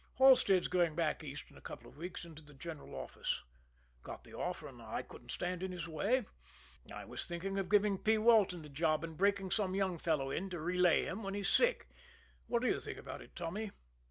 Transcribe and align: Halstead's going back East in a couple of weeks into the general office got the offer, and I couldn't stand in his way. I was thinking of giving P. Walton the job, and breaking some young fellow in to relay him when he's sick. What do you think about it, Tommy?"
Halstead's 0.15 0.67
going 0.67 0.95
back 0.95 1.23
East 1.23 1.51
in 1.51 1.57
a 1.57 1.61
couple 1.61 1.87
of 1.87 1.95
weeks 1.95 2.25
into 2.25 2.41
the 2.41 2.55
general 2.55 2.95
office 2.95 3.43
got 4.01 4.23
the 4.23 4.33
offer, 4.33 4.67
and 4.67 4.81
I 4.81 5.03
couldn't 5.03 5.29
stand 5.29 5.61
in 5.61 5.71
his 5.71 5.87
way. 5.87 6.25
I 6.91 7.05
was 7.05 7.27
thinking 7.27 7.59
of 7.59 7.69
giving 7.69 7.99
P. 7.99 8.17
Walton 8.17 8.63
the 8.63 8.69
job, 8.69 9.03
and 9.03 9.15
breaking 9.15 9.51
some 9.51 9.75
young 9.75 9.99
fellow 9.99 10.31
in 10.31 10.49
to 10.49 10.59
relay 10.59 11.05
him 11.05 11.21
when 11.21 11.35
he's 11.35 11.49
sick. 11.49 11.87
What 12.47 12.63
do 12.63 12.67
you 12.67 12.79
think 12.79 12.97
about 12.97 13.21
it, 13.21 13.35
Tommy?" 13.35 13.69